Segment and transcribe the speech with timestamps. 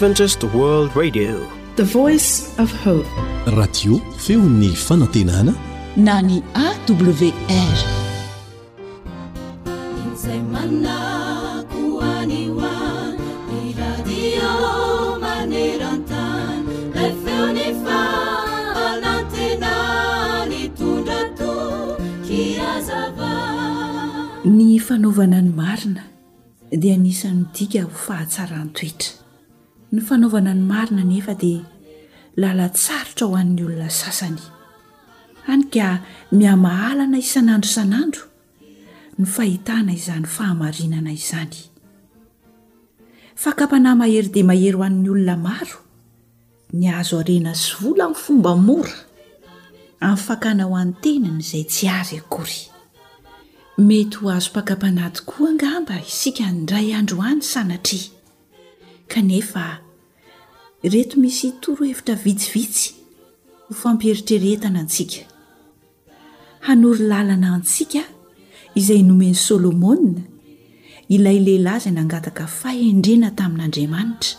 [0.00, 1.38] radio
[4.16, 5.52] feony fanantenana
[5.96, 7.32] na ny awrny
[24.80, 26.02] fanaovana ny marina
[26.72, 29.19] dia nisanydika vo fahatsarany toetra
[29.92, 31.66] ny fanaovana ny marina nefa dia
[32.40, 34.42] lalatsarotra ho an'ny olona sasany
[35.52, 35.88] any ka
[36.38, 38.24] mihamahalana isan'andro isan'andro
[39.18, 41.58] ny fahitana izany fahamarinana izany
[43.42, 45.78] fakapanahy mahery dia mahery ho an'ny olona maro
[46.78, 48.96] ny azo arena sy vola nyy fomba mora
[50.06, 52.60] amin'ny fakana ho an'ny -teniny izay tsy ary akory
[53.88, 58.19] mety ho azo pakapana tokoa angamba isika ny dray androany sanatria
[59.14, 59.78] kanefa
[60.84, 62.90] reto misy toroa hevitra vitsivitsy
[63.68, 65.22] ho fampieritrerehetana antsika
[66.66, 68.02] hanory lalana antsika
[68.80, 70.22] izay nomeny solomona
[71.14, 74.38] ilay lehilay zay nangataka fahendrena tamin'andriamanitra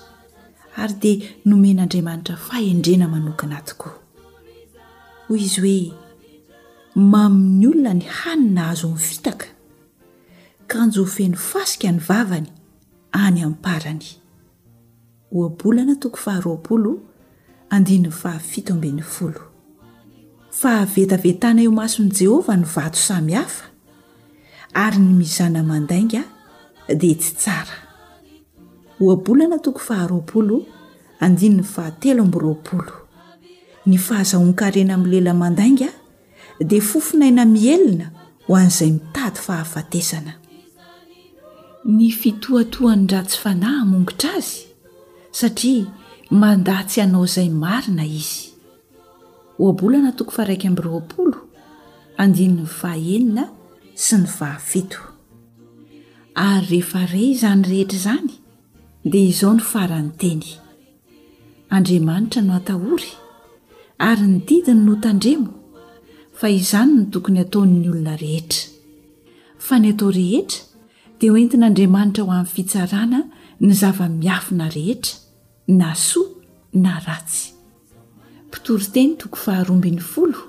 [0.82, 1.18] ary dia
[1.52, 3.94] nomen'andriamanitra fahendrena manokana atokoa
[5.28, 5.84] hoy izy hoe
[7.14, 9.48] mamin'ny olona ny hanina azo mivitaka
[10.72, 12.50] kanjo hofeny fasika ny vavany
[13.26, 14.08] any amin'parany
[15.32, 17.00] hoabolana toko faharoapolo
[17.70, 19.42] andinyny fahafito ambin'ny folo
[20.62, 23.66] fahavetavetana eo mason'i jehovah ny vato samy hafa
[24.84, 26.22] ary ny mizana mandainga
[27.00, 27.78] dia tsy tsara
[29.02, 30.58] oabolana toko faharoaolo
[31.24, 32.94] ann'ny ahatelo mbyroaolo
[33.86, 35.90] ny fahazahon-karena amnny lela mandainga
[36.60, 38.12] dia fofinaina mielina
[38.48, 40.34] ho an'izay mitaty fahafatesana
[45.40, 45.86] satria
[46.42, 48.42] mandatsy anao izay marina izy
[49.58, 51.38] hoabolana toko faaraiky amnnyroapolo
[52.24, 53.44] andininy vahaenina
[54.06, 55.00] sy ny vahafito
[56.48, 58.30] ary rehefa re izany rehetra izany
[59.12, 60.48] dia izao no faranyteny
[61.78, 63.12] andriamanitra no atahory
[64.10, 65.52] ary ny didiny no tandremo
[66.40, 68.64] fa izany no tokony hatao'ny olona rehetra
[69.66, 70.64] fa ny atao rehetra
[71.20, 73.20] dia hoentinaandriamanitra ho amin'ny fitsarana
[73.62, 75.20] ny zava-miafina rehetra
[75.78, 76.34] na soa
[76.84, 77.44] na ratsy
[78.52, 80.40] pitory teny toko faharoambin'ny folo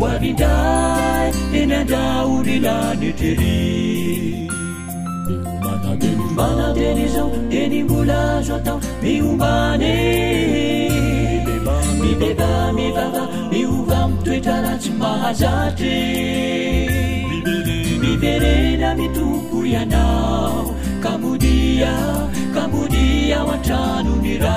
[0.00, 4.48] oavinday enadaolila nitreri
[6.36, 9.94] manatelizon denimbolazoatao miomane
[12.02, 15.94] mibeba mibava miova mtoetraratsy mahazatre
[18.02, 20.62] miberena mitoko ianao
[21.02, 21.90] kambodia
[22.54, 24.56] kabodia o antranonira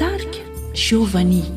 [0.01, 0.39] tarika
[0.85, 1.54] jeovani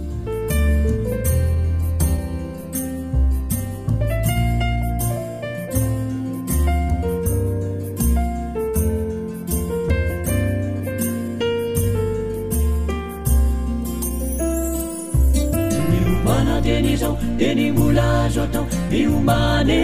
[16.36, 19.80] anateny zao teny bolazoatao miomany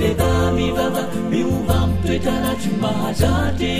[0.00, 3.72] mietamibaa miomampetaratsy mahzaty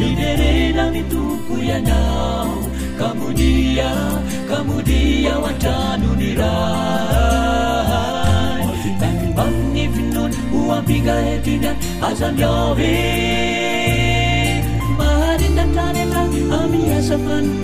[0.00, 2.50] miderena mitokoianyao
[3.00, 3.90] kamodia
[4.50, 6.52] kamodia oantranony ra
[9.38, 11.76] bainy finony o ampika etiian
[12.08, 12.96] azamiaoy
[14.98, 16.06] mariantranya
[16.62, 17.63] amiaaan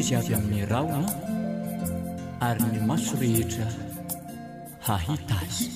[0.00, 1.10] izy avy amin'ny raona
[2.48, 3.68] ary ny maso rehetra
[4.88, 5.66] hahita azy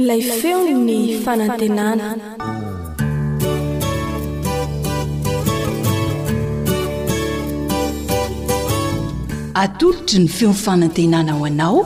[0.00, 2.08] ilay feon ny fanantenana
[9.58, 11.78] atolotry ny feomifanantenana ho anao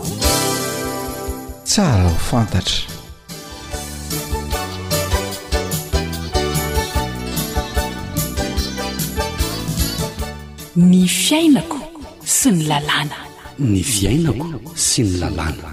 [1.66, 2.92] tsara ho fantatra
[10.88, 11.78] ny fiainako
[12.36, 13.18] sy ny lalàna
[13.70, 14.46] ny fiainako
[14.88, 15.70] sy ny lalàna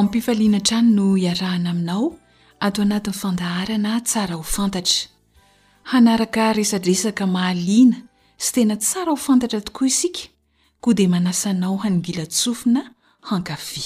[0.00, 2.06] ampifalianatrany no iarahana aminao
[2.60, 4.98] ato anatiny fandahara na tsara ho fantatra
[5.90, 7.96] hanaraka resadresaka mahalina
[8.44, 10.24] sy tena tsara ho fantatra tokoa isika
[10.82, 12.82] ko de manasa nao hanogila tsofona
[13.28, 13.84] hankafy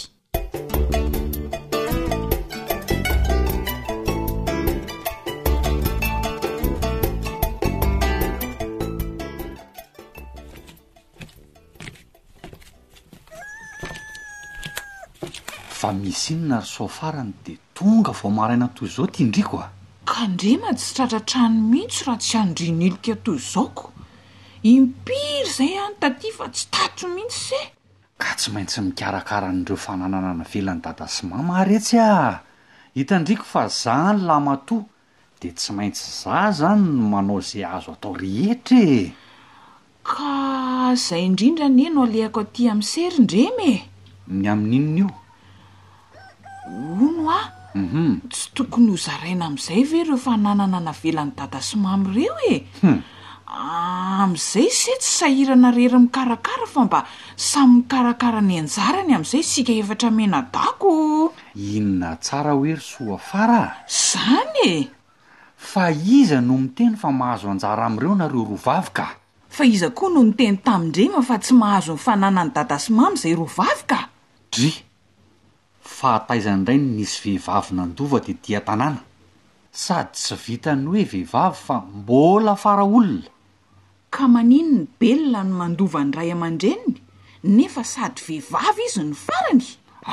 [15.84, 19.64] fa misy inona ry soa farany de tonga vao maraina toy izao tia indriko a
[19.67, 19.70] ah.
[20.08, 23.86] ka ndrema tsy tratratrano mihitsy raha tsy anodrinilika atoy zaoko
[24.72, 27.67] impiry zay any ah taty fa tsy tato mihitsy zeh
[28.22, 32.41] ka tsy maintsy mikarakara anireo fananana na velany dadasmamaretsy ah
[32.96, 34.88] hitandriko fa za any lamatoa
[35.41, 39.03] de tsy maintsy za zany no manao izay azo atao ryhetrae
[40.08, 40.32] ka
[40.96, 43.82] izay indrindra ne no alehako ty amin'y seryndrema e
[44.38, 45.10] ny amin'inona io
[46.66, 48.20] ono auhu mhm.
[48.30, 53.00] tsy tokony ho zaraina am'izay ve reo fananana navelan'ny dadasmamyreo ehu hmm.
[53.46, 57.00] ah, am'izay se tsy sahirana rery mikarakara fa mba
[57.36, 64.88] samy mikarakara ny anjarany am'izay sika efatra menadako inona tsara hoery so afaraa zany e
[65.56, 69.06] fa iza no miteny fa mahazo anjara am'ireo nareo ro vavyka
[69.50, 74.00] fa iza koa no miteny tamindrema fa tsy mahazo n'ny fananany dadasmamy izay ro vavyka
[74.56, 74.72] dy
[75.86, 79.03] fahataizany ray no nisy vehivavy nandova dea diantanàna
[79.84, 83.29] sady tsy vita ny hoe vehivavy fa mbola fara olona
[84.14, 86.94] ka manino ny belona ny mandova ny ray aman-dreniny
[87.56, 89.64] nefa sady vehivavy izy ny farany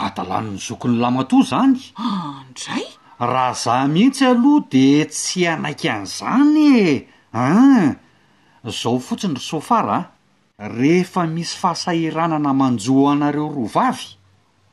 [0.05, 2.87] atalan''ny zokony lamatoa izany andray
[3.19, 6.87] ah, raha zah mihitsy aloha di tsy anaiky an'izany e
[7.33, 7.43] a
[8.79, 9.99] zao fotsiny ry soa fara
[10.57, 14.19] a rehefa misy fahasahiranana manjoa anareo ro vavy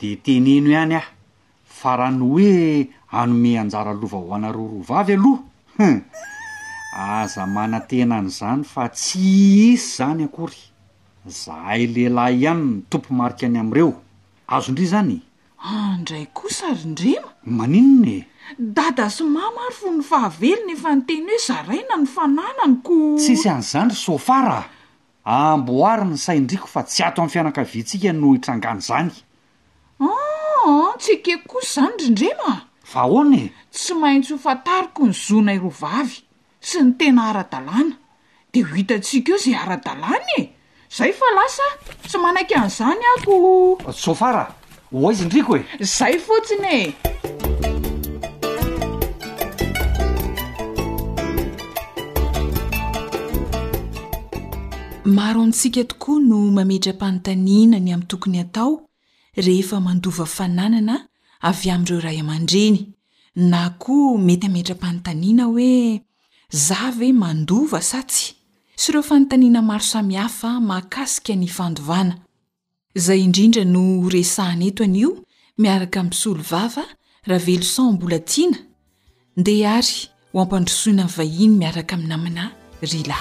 [0.01, 1.07] de teneno ho ihany ah
[1.79, 2.89] fa raha ny hoe
[3.21, 5.43] anome anjara lovaho anareo roa vavy alohaa
[5.79, 5.99] hm.
[6.95, 9.21] aza manantenan'izany fa tsy
[9.75, 10.63] isy zany akory
[11.27, 12.55] zahay lehilahy ihany ah, e?
[12.55, 13.93] ny tompo marika any amn'ireo
[14.47, 15.17] azo indri zany
[15.63, 18.25] andray koa sary ndrima maninonye
[18.59, 23.63] da da somamaro fo ny fahavelna efa ny teny hoe zaraina no fanananyko tsisy any
[23.73, 24.59] zanry soafara
[25.25, 29.13] amboariny saindriko fa tsy ato amn'ny fianakaviantsika no hitrangan' zany
[30.01, 30.07] Ah,
[30.67, 32.61] ah, tsy keko kosy zany rindremaa
[32.95, 33.51] vahony e.
[33.73, 36.23] tsy maintsy ho fatariko ny zona iro vavy
[36.61, 37.97] sy ny tena ara-dalàna
[38.53, 40.43] de ho itatsika eo izay ara-dalàna e
[40.97, 41.67] zay fa lasa
[42.07, 43.33] tsy manaiky an'izany ako
[43.91, 44.47] tsoafara
[44.95, 46.95] hoha izy ndriko e zay fotsiny
[55.07, 58.88] e maro antsika tokoa no mametra am-panontaninany ami'ny tokony atao
[59.43, 60.97] rehefa mandova fananana
[61.51, 62.77] avy amin'ireo ray aman-dreny
[63.51, 66.01] na koa mety ametram-panontaniana hoe
[66.51, 68.35] za ve mandova sa tsy
[68.81, 72.15] sy ireo fanontaniana maro samihafa makasika ny fandovana
[72.99, 75.11] izay indrindra no resahan eto anyio
[75.63, 76.85] miaraka miny solo vava
[77.29, 78.59] raha velo sanmbola tiana
[79.37, 79.95] ndea ary
[80.33, 82.45] ho ampandrosoina ny vahiny miaraka aminamina
[82.83, 83.19] rila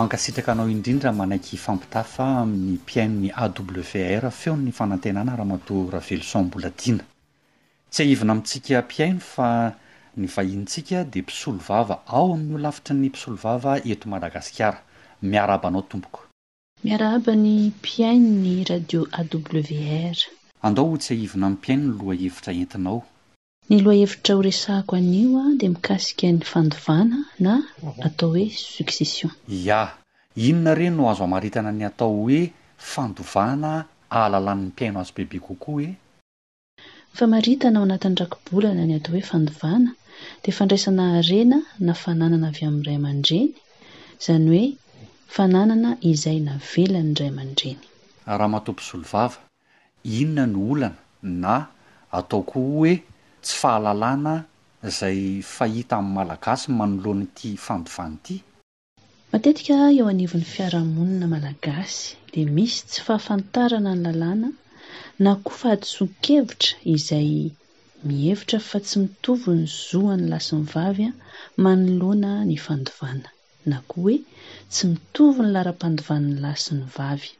[0.00, 3.48] mankasitraka anao indrindra manaiky fampitafa amin'ny mpiainny aw
[4.20, 7.04] r feon'ny fanantenana raha mato raha veloson m-bola diana
[7.92, 9.48] tsy hahivina amitsika mpiaino fa
[10.16, 14.80] ny vahintsika dia mpisolo vava ao amin'ny oloafitry ny mpisolo vava ento madagasikara
[15.22, 16.20] miarabanao tompoko
[16.84, 19.64] miarahaba ny mpiaino ny radio a w
[20.12, 20.16] r
[20.62, 23.04] andao ho tsy hahivina amin'y mpiaino loha hevitra entinao
[23.72, 27.52] ny loahevitra ho resahiko anio a dia mikasika ny fandovana na
[28.06, 29.80] atao hoe succession ia
[30.48, 32.40] inona ireny no azo amaritana ny atao hoe
[32.92, 33.70] fandovana
[34.20, 39.90] ahlalan'ny mpiaino azy bebe kokoa e fa maritana ao anatiny rakibolana ny atao hoe fandovana
[40.42, 43.54] dia fandraisana arena na fananana avy amin'ny ray aman-dreny
[44.18, 44.64] izany hoe
[45.34, 47.78] fananana izay na velany ray aman-dreny
[48.26, 49.38] raha matompo solovava
[50.20, 50.90] inona ny olana
[51.42, 51.54] na
[52.18, 52.92] ataokoe
[53.42, 54.34] tsy fahalalana
[54.88, 55.18] izay
[55.56, 58.36] fahita amin'ny malagasy manoloana iti fandovana ity
[59.32, 62.00] matetika eo anivon'ny fiarahamonina malagasy
[62.32, 64.48] dia misy tsy fahafantarana ny lalàna
[65.24, 67.30] na koa fahadso-kevitra izay
[68.06, 71.12] mihevitra fa tsy mitovy ny zoany lasiny vavy a
[71.64, 73.28] manoloana ny fandovana
[73.70, 74.16] na koa hoe
[74.72, 77.30] tsy mitovy ny lara-pandovanny lasin'ny vavy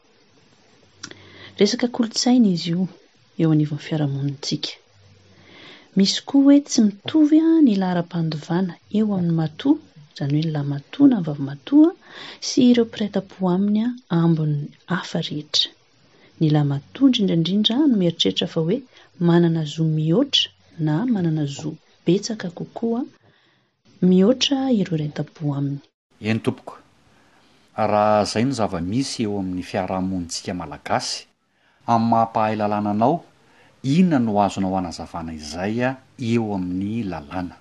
[1.58, 2.80] resaka kolotsaina izy io
[3.40, 4.72] eo aniovin'ny fiarahamonina tsika
[5.96, 9.74] misy koa hoe tsy mitovy a ny la ara-pandovana eo amin'ny matoa
[10.12, 11.96] izany hoe ny lamatòa na ny vavymatoa a
[12.48, 13.86] sy ireo mpirata-po aminya
[14.20, 14.56] ambiny
[14.92, 15.68] hafa rehetra
[16.40, 18.76] ny lamatoa indrindraindrindra no mieritreritra fa hoe
[19.28, 20.44] manana zoa mihoatra
[20.86, 21.70] na manana zo
[22.06, 23.04] betsaka kokoaa
[24.08, 25.80] mihoatra ireo ra tam-po aminy
[26.30, 26.74] eny tompoka
[27.92, 31.16] raha zay no zavamisy eo amin'ny fiarahamonitsika malagasy
[31.92, 33.16] amin'ny mahampahay lalananao
[33.82, 35.88] inona no azo na o anazavana izaya
[36.30, 37.56] eo amin'ny lalàna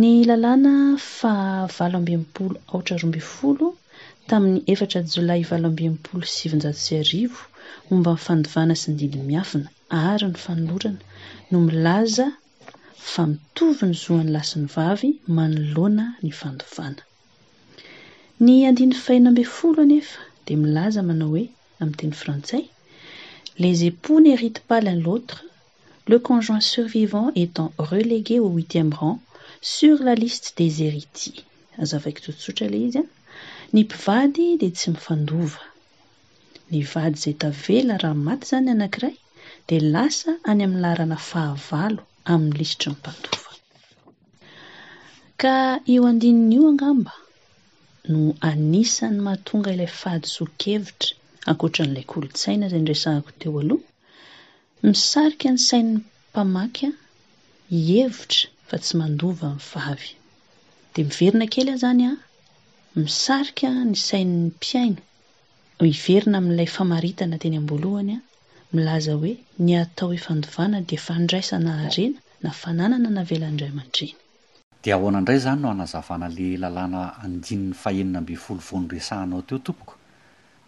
[0.00, 0.72] ny lalàna
[1.18, 1.32] fa
[1.76, 3.66] valo ambiapolo aotra roambyy folo
[4.28, 7.42] tamin'ny efatra jolay valo ambiampolo sivinjato sy arivo
[7.88, 9.68] momba inifandovana sy ny didi miafina
[10.08, 11.00] ary ny fanolorana
[11.50, 12.26] no milaza
[13.12, 17.02] fa mitovy ny zoan'ny lasin'ny vavy manoloana ny fandovana
[18.44, 21.44] ny andiny fahena ambi folo anefa di milaza manao hoe
[21.80, 22.62] amin'nyteny frantsay
[23.62, 25.38] lezepony heritipalyny lotre
[26.10, 29.18] le conjoint survivant etan relégé au huitième rang
[29.76, 31.40] sur la liste des hérities
[31.84, 33.06] azavako tootsotra ilay izy a
[33.74, 35.62] ny mpivady dia tsy mifandova
[36.72, 39.14] ny vady izay tavela raha maty izany anakiray
[39.66, 42.02] dia lasa any amin'ny larana fahavalo
[42.32, 43.52] amin'ny listra mimpandova
[45.42, 45.54] ka
[45.92, 47.12] eo andinina io angamba
[48.10, 51.12] no anisa ny mahatonga ilay fahadysoa kevitra
[51.48, 53.82] ankoatra n'ilay kolotsaina izay nyresahako teo aloha
[54.86, 55.94] misarika ny sainny
[56.30, 56.90] mpamakya
[57.98, 62.14] ievitra fa tsy mandovamavyde miverina kely zany a
[63.02, 65.02] misaia ny sainny miaino
[65.92, 68.18] iverina ami''ilay famaitana teny ambolohanya
[68.74, 69.32] milaza hoe
[69.66, 74.06] ny atao efandovana di fadainaaena nannnanavelandraya-de
[74.84, 79.88] d ahoanaindray izany no anazavanaley lalàna adin'ny fahenina mbyny folo vonyresahinao teotomok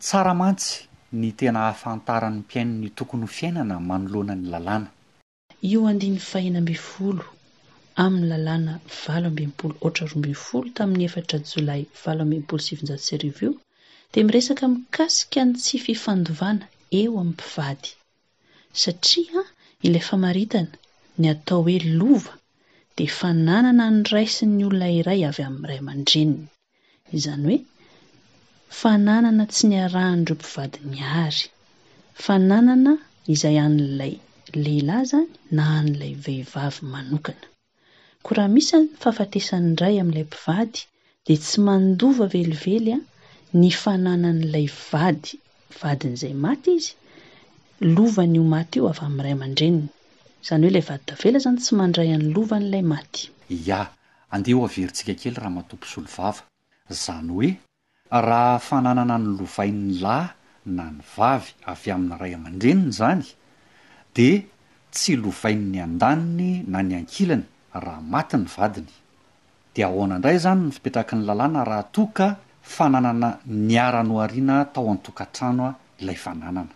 [0.04, 0.74] tsara mantsy
[1.20, 4.88] ny tena hahafantaran'ny mpiaininy tokony fiainana manoloana ny lalàna
[5.72, 7.24] io andiny fahina mbifolo
[8.04, 8.72] amin'ny lalàna
[9.04, 13.50] valo ambiampolo ohatra roa mbiy folo tamin'ny efatra jolay valo ambyampolo syvinjatsy ariv io
[14.12, 16.64] dia miresaka mikasika ny tsy fifandovana
[17.00, 17.90] eo amin'ny mpivady
[18.82, 19.40] satria
[19.86, 20.72] ilay famaritana
[21.20, 22.32] ny atao hoe lova
[22.96, 26.36] di fananana ny raisi ny olona iray avy amin'nyiray aman-dreniny
[27.16, 27.58] izany hoe
[28.80, 31.44] fananana tsy ny arahandroeo mpivadi ny ary
[32.24, 32.92] fananana
[33.34, 34.14] izay an'ilay
[34.64, 37.46] lehilahy zany na an'ilay vehivavy manokana
[38.24, 40.80] ko raha misy n fahafatesan' ray amin'ilay mpivady
[41.26, 42.96] de tsy mandova velivelya
[43.60, 45.30] ny fananan'ilay vady
[45.80, 46.92] vadin'izay maty izy
[47.94, 49.86] lovany io maty io avy ami'yiray aman-dreniny
[50.44, 53.22] izany hoe ilay vadi tavela zany tsy mandray any lova n'ilay maty
[53.56, 53.80] ia
[54.34, 56.40] andeha ho averintsika kely raha matompo solovava
[57.04, 57.50] zany hoe
[58.20, 60.28] raha fananana ny lovain'ny lahy
[60.76, 63.22] na ny vavy avy amin'nyiray aman-dreniny zany
[64.16, 64.28] di
[64.94, 67.46] tsy lovain'ny andaniny na ny ankilany
[67.84, 68.92] raha maty ny vadiny
[69.74, 72.26] dia ahoana indray zany ny fipetraka ny lalàna raha toaka
[72.74, 73.28] fananana
[73.70, 76.72] niaranoariana tao antokantranoa ilay fananana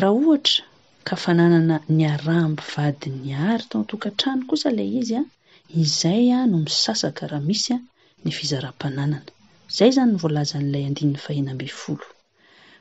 [0.00, 0.62] raha ohatra
[1.06, 5.24] ka fananana ny araambyvadi'ny ary tao an-tokantrano kosa lay izy a
[5.82, 7.78] izay a no misasa karaha misy a
[8.24, 9.20] ny fizaraham-pananana
[9.70, 12.06] izay izany ny voalaza n'ilay andinin'ny fahenamby'n folo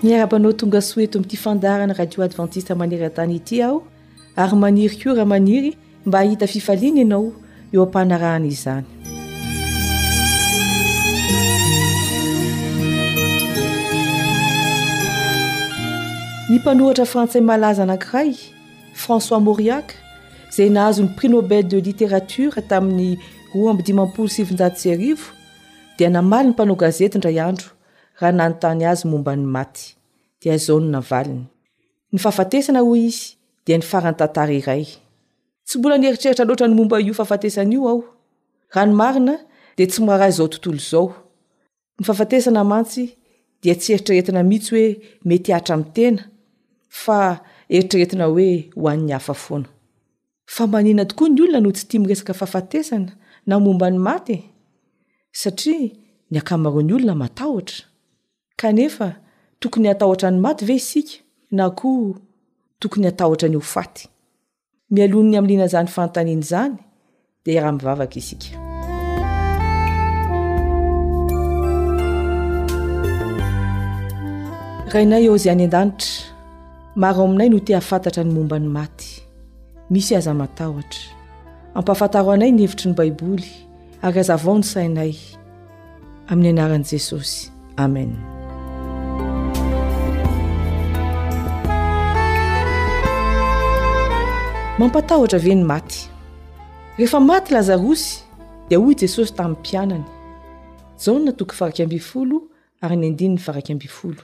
[0.04, 3.78] niarabanao tonga soeto amin'ty fandarana radio adventiste manera atany ity aho
[4.36, 5.72] ary maniry keo raha maniry
[6.06, 7.32] mba ahita fifaliana anao
[7.74, 8.84] eo ampanarahan'iyzany
[16.52, 18.30] ny mpanoratra frantsay malaza anankiray
[19.02, 19.88] françois moriac
[20.56, 23.10] zay nahazon'ny prix nobely de litératura tamin'ny
[23.56, 24.04] roabiimo
[24.34, 25.28] snja syy arivo
[25.98, 27.70] dia namaly ny mpanao gazety ndray andro
[28.20, 29.86] raha nanontany azy momba ny maty
[30.44, 31.46] dia zao ny navaliny
[32.12, 33.28] ny fafatesana hoy izy
[33.66, 34.86] dia nyfarantantara iray
[35.66, 38.04] tsy mbola ny eritreritra loatra ny momba io fahafatesanaio aho
[38.74, 39.36] rahanomarina
[39.78, 41.10] de tsy marah izao tontolo izao
[42.00, 43.06] ny fafatesana mantsy
[43.62, 46.30] dia tsy eritrretina mihitsy hoe mety hatra mi' tena
[47.04, 47.20] fa
[47.70, 49.68] eritrretina hoe hoan'ny hafa foana
[50.46, 53.12] fa manina tokoa ny olona no tsy tia myresaka fahafatesana
[53.46, 54.38] na momba ny maty
[55.42, 55.92] satria
[56.32, 57.86] ny akamaroa ny olona matahotra
[58.60, 59.10] kanefa
[59.60, 61.12] tokony atahotra ny maty ve isika
[61.52, 62.14] na koa
[62.80, 64.11] tokony atahotra nyofaty
[64.94, 66.74] mialoniny amin'lianaizany fantaniana izany
[67.46, 68.50] dia raha mivavaka isika
[74.94, 76.36] rainay eo zy any an-danitra
[76.96, 79.24] maro aminay no teafantatra ny momba ny maty
[79.90, 81.04] misy aza matahotra
[81.74, 83.50] ampafantaro anay nihevitry ny baiboly
[84.04, 85.14] ary azavao ny sainay
[86.28, 88.41] amin'ny anaran'i jesosy amen
[94.82, 96.00] mampatahhtra ve ny maty
[96.98, 98.08] rehefa maty lazarosy
[98.68, 100.08] dia hoy jesosy tamin'ny mpianany
[101.04, 102.38] jaona toky farakambyfolo
[102.86, 104.22] ary ny andininy varak ambifolo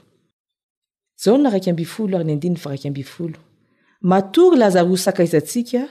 [1.25, 3.37] jaona raik ambi folo ary ny andininy farak ambifolo
[4.11, 5.83] matory lazarosy sakaizantsika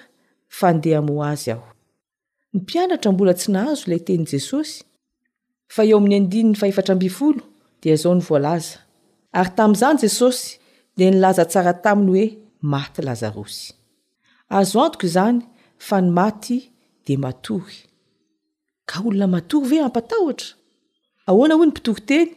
[0.59, 1.67] fandeha mo azy aho
[2.53, 4.73] ny mpianatra mbola tsy nahazo ilay tenyi jesosy
[5.75, 7.41] fa eo amin'ny andininy fahefatra ambifolo
[7.81, 8.77] dia izao ny voalaza
[9.39, 10.45] ary tamin'izany jesosy
[10.97, 12.27] dia nilaza tsara taminy hoe
[12.73, 13.67] maty lazarosy
[14.49, 15.41] azo antoko izany
[15.79, 16.57] fa ny maty
[17.07, 17.79] de matory
[18.89, 20.49] ka olona matory ve ampatahotra
[21.29, 22.31] ahoana ho ny pitoryteny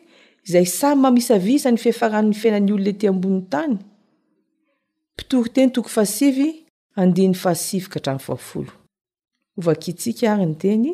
[0.47, 3.73] izay samy mamisavisa ny fiefaran'ny fiainany olona ety ambonin'ny tany
[5.17, 6.47] pitory teny toko fahasivy
[7.01, 8.71] andiny fahasivika hatrano fahafolo
[9.57, 10.87] ovakitsika ary ny teny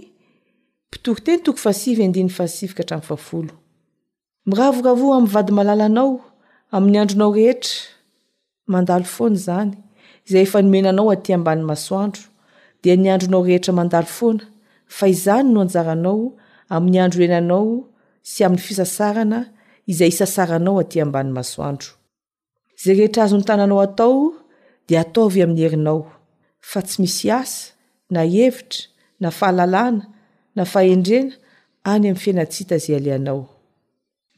[0.91, 3.51] pitory teny toko fahasivy andny fahasivka hatano faafolo
[4.47, 6.11] miravora amin'ny vady malalanao
[6.75, 7.73] amin'ny andronao rehetra
[8.73, 9.73] mandalo foany zany
[10.29, 12.23] izay efa noenanao aty ambany masoandro
[12.81, 14.43] dia niandronao rehetra mandalo foana
[14.87, 16.17] fa izany no anjaranao
[16.75, 17.67] amin'ny andro enanao
[18.31, 19.39] sy amin'ny fisasarana
[19.91, 21.89] izay isasaranao aty ambany masoandro
[22.77, 24.13] izay rehetra azo ny tananao atao
[24.87, 26.01] dia ataovy amin'ny herinao
[26.69, 27.71] fa tsy misy asa
[28.09, 28.81] na evitra
[29.19, 30.03] na fahalalana
[30.55, 31.31] na fahendrena
[31.91, 33.39] any amin'ny fianatsianta zay alianao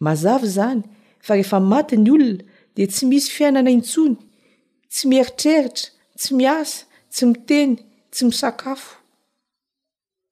[0.05, 0.81] mazavy zany
[1.25, 2.41] fa rehefa maty ny olona
[2.75, 4.17] di tsy misy fiainana intsony
[4.89, 7.75] tsy mieritreritra tsy miasa tsy miteny
[8.11, 8.89] tsy misakafo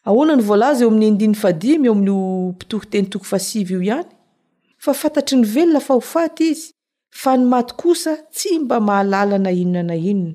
[0.08, 4.10] ahoana ny voalaza eo amin'ny indiny fadimy eo amin'ny o mpitoroteny toko fasivy io ihany
[4.84, 6.66] fa fantatry nyvelona fa ho faty izy
[7.24, 10.32] fa ny maty kosa tsy mba mahalalana inona na inona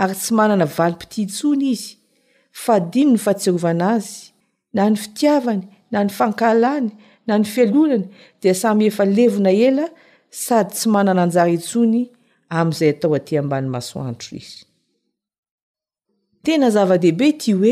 [0.00, 1.90] ary tsy manana valipiti intsony izy
[2.64, 4.10] fadimy ny fatsirovana azy
[4.74, 6.88] na ny fitiavany na ny fankahalany
[7.26, 8.04] na ny fialonany
[8.40, 9.86] di samy efa levona ela
[10.44, 12.02] sady tsy manana anjara intsony
[12.52, 13.06] ehie t
[17.50, 17.70] hoe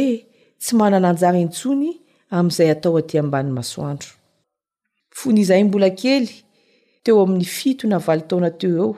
[0.62, 1.92] tsy manana anjara intsony
[2.30, 4.10] am'izay atao aty ambany masoandro
[5.18, 6.28] fony izay mbola kely
[7.02, 8.90] teo amin'ny fito navaly taona teo eo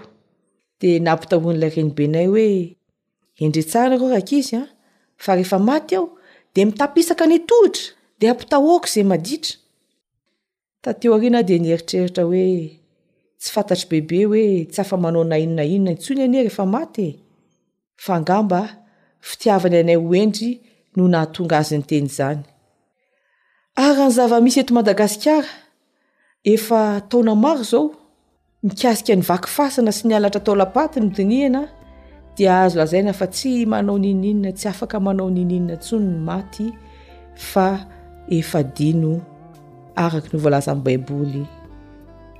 [0.80, 2.46] de napitahoan'ilay renibenay hoe
[3.44, 4.62] endretsarana ro raky izy a
[5.24, 6.08] fa rehefa maty aho
[6.54, 7.86] de mitapisaka ny tohitra
[8.20, 9.56] de ampitahoako izay maditra
[10.84, 12.44] tateo ariana de nieritreritra hoe
[13.44, 17.06] tsy fantatry bebe hoe tsy afa manao na inona inona y tsony anery efa maty
[17.12, 17.16] e.
[18.06, 18.60] fangamba
[19.28, 20.50] fitiavany anay hoendry
[20.96, 22.40] no nahatonga azy nyteny zany
[23.84, 25.50] ary any zavamisy eto madagasikara
[26.52, 26.80] efa
[27.10, 27.84] taona maro zao
[28.66, 31.62] mikasika ny vakifasana sy mialatra tao lapaty no diniana
[32.36, 36.66] dia aazo lazaina fa tsy manao nininona tsy afaka manao nininna tsony ny maty
[37.50, 37.66] fa
[38.38, 39.12] efa dino
[40.04, 41.44] araky ny volaza an'y baiboly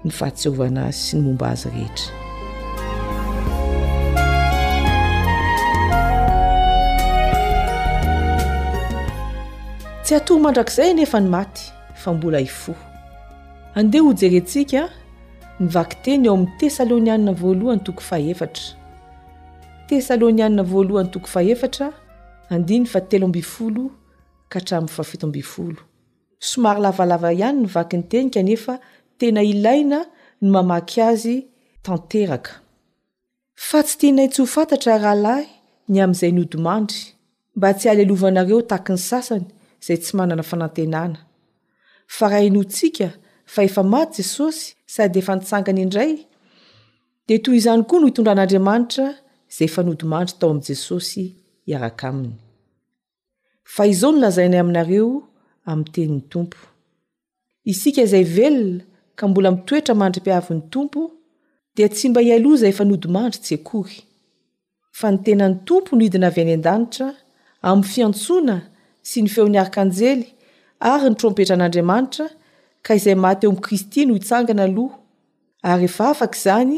[0.05, 2.12] nyfahatseovanazy sy ny momba azy rehetra
[10.05, 11.62] tsy atohy mandrak'izay nefa ny maty
[12.03, 12.75] fa mbola hifo
[13.81, 14.81] andeha ho jerentsika
[15.61, 18.77] mivaky teny eo amin'ny tesalônianna voalohany toko fahefatra
[19.88, 21.93] tesalônianna voalohany toko fahefatra
[22.51, 23.90] andiny fa telo ambifolo
[24.49, 25.81] ka hatraminny fafito ambifolo
[26.38, 28.79] somary lavalava ihany ny vaky ny tenika nefa
[29.18, 29.98] tena ilaina
[30.40, 31.35] no mamaky azy
[31.85, 32.53] tanteraka
[33.68, 35.46] fa tsy tianaintsy ho fantatra rahalahy
[35.92, 37.00] ny amin'izay nodimandry
[37.57, 39.46] mba tsy ale lovanareo taky ny sasany
[39.81, 41.18] izay tsy manana fanantenana
[42.16, 43.07] fa raha inontsika
[43.53, 46.12] fa efa maty jesosy sady efa nitsangany indray
[47.29, 49.07] de toy izany koa no hitondran'andriamanitra
[49.53, 51.24] izay efa nodimandry tao amin' jesosy
[51.70, 52.37] iarakaminy
[53.74, 55.09] fa izao no lazainay aminareo
[55.70, 56.59] amin'ny tenin'ny tompo
[57.72, 58.83] isika izay velona
[59.16, 61.00] ka mbola mitoetra mandri-piavin'ny tompo
[61.77, 63.98] dia tsy mba ialoza efa nodimandry tsy akory
[64.98, 67.09] fa ny tenany tompo no idina avy any an-danitra
[67.68, 68.57] amin'ny fiantsona
[69.09, 70.27] sy ny feo n'ni arikanjely
[70.92, 72.27] ary ny trompetra an'andriamanitra
[72.85, 74.92] ka izay maty eo ami' kristy no itsangana aloh
[75.70, 76.77] ary ehefa afaka izany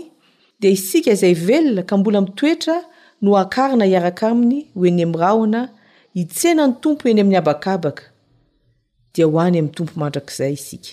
[0.60, 2.76] dia isika izay velona ka mbola mitoetra
[3.22, 5.60] no akarina iaraka aminy hoeny mirahona
[6.18, 8.04] hitsena ny tompo eny amin'ny abakabaka
[9.12, 10.90] dia hoany amin'ny tompo mandrakizay isika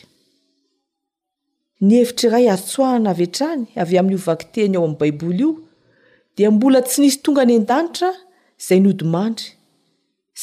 [1.83, 5.49] ny hevitra ray atsoahana avy antrany avy amin'io vakiteny ao amin'ny baiboly io
[6.37, 8.09] dia mbola tsy nisy tonga ny an-danitra
[8.61, 9.47] izay nodimandry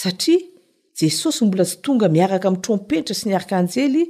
[0.00, 0.38] satria
[1.00, 4.04] jesosy mbola tsy tonga miaraka amin'ntrompenitra sy ny ark'anjely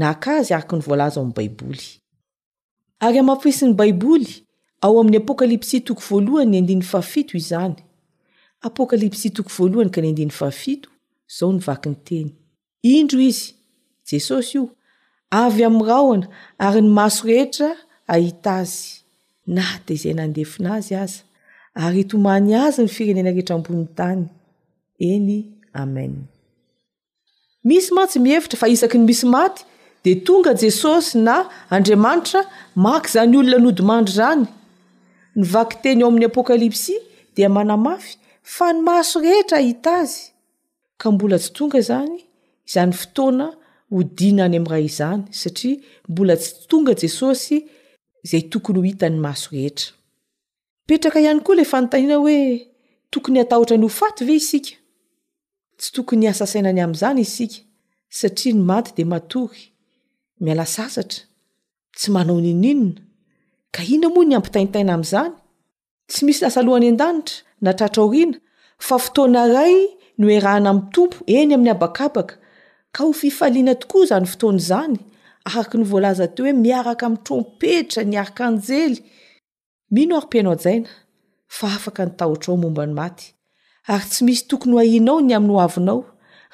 [0.00, 1.84] na ka azy araky ny voalaza ao min'ny baiboly
[3.04, 4.30] ary amampisin'ny baiboly
[4.84, 7.76] ao amin'ny apokalipsy toko voalohany ny andiny fahafito izany
[8.68, 10.88] apokalipsy toko voalohany ka ny andiny fahafito
[11.38, 12.30] zao ny vakinyteny
[12.96, 13.44] indro izy
[14.08, 14.64] jesosy io
[15.32, 16.28] avy ami'ny rahona
[16.60, 17.70] ary ny maso rehetra
[18.14, 19.00] ahita azy
[19.56, 21.22] na de izay nandefina azy aza
[21.84, 24.22] ary itomany azy ny firenena rehetra amboniny tany
[25.10, 25.30] eny
[25.82, 26.12] amen
[27.70, 29.62] misy matsy mihevitra fa isaky ny misy maty
[30.04, 31.36] de tonga jesosy na
[31.76, 32.40] andriamanitra
[32.86, 34.44] maky zany olona nodimandry zany
[35.40, 36.98] nyvaky teny eo amin'ny apôkalipsya
[37.34, 38.12] di manamafy
[38.54, 40.22] fa ny maso rehetra ahita azy
[41.00, 42.16] ka mbola tsy tonga zany
[42.68, 43.48] izany fotoana
[43.98, 45.76] hdinaany ami'ra izany satria
[46.10, 47.56] mbola tsy tonga jesosy
[48.24, 49.90] izay tokony ho hita ny maso rehetra
[50.84, 52.38] ipetraka ihany koa ilay fanontaniana hoe
[53.12, 54.74] tokony hatahotra ny ho faty ve isika
[55.78, 57.58] tsy tokony h asasaina any amn'izany isika
[58.18, 59.62] satria ny maty de matory
[60.44, 61.20] miala sasatra
[61.96, 62.96] tsy manao nininina
[63.74, 65.32] ka ina moa ny ampitaintaina amn'izany
[66.10, 68.36] tsy misy lasalohany an-danitra na tratraoriana
[68.86, 69.74] fa fotoana ray
[70.18, 72.34] noerahana amin'ny tompo eny amin'ny habakabaka
[73.00, 74.96] ho fifaliana tokoa izany fotoanaizany
[75.48, 78.96] araky ny voalaza teo hoe miaraka amin'ny trompetra ny arkanjely
[79.94, 80.88] mino ary-pino ajaina
[81.58, 83.24] fa afaka nytahotrao momba ny maty
[83.92, 86.00] ary tsy misy tokony ho ahinao ny amin'ny hoavinao